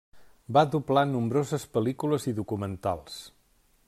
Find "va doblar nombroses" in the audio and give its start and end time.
0.55-1.67